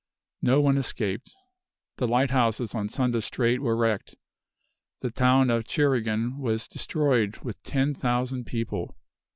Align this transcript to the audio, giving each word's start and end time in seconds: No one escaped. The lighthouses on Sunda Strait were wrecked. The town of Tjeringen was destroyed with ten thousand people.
No 0.41 0.59
one 0.61 0.77
escaped. 0.79 1.35
The 1.97 2.07
lighthouses 2.07 2.73
on 2.73 2.89
Sunda 2.89 3.21
Strait 3.21 3.61
were 3.61 3.77
wrecked. 3.77 4.15
The 5.01 5.11
town 5.11 5.51
of 5.51 5.65
Tjeringen 5.65 6.39
was 6.39 6.67
destroyed 6.67 7.37
with 7.43 7.61
ten 7.61 7.93
thousand 7.93 8.45
people. 8.45 8.97